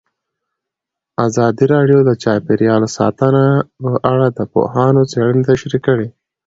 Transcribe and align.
ازادي 1.27 1.65
راډیو 1.73 1.99
د 2.05 2.11
چاپیریال 2.23 2.83
ساتنه 2.97 3.45
په 3.79 3.89
اړه 4.11 4.27
د 4.37 4.39
پوهانو 4.53 5.01
څېړنې 5.11 5.43
تشریح 5.49 5.81
کړې. 5.87 6.07